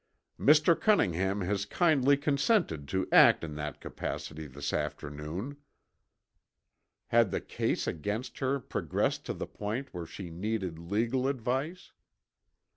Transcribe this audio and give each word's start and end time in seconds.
"Mr. 0.39 0.73
Cunningham 0.75 1.41
has 1.41 1.63
kindly 1.63 2.17
consented 2.17 2.87
to 2.87 3.07
act 3.11 3.43
in 3.43 3.53
that 3.53 3.79
capacity 3.79 4.47
this 4.47 4.73
afternoon." 4.73 5.57
Had 7.09 7.29
the 7.29 7.39
case 7.39 7.85
against 7.85 8.39
her 8.39 8.59
progressed 8.59 9.27
to 9.27 9.33
the 9.35 9.45
point 9.45 9.93
where 9.93 10.07
she 10.07 10.31
needed 10.31 10.79
legal 10.79 11.27
advice? 11.27 11.91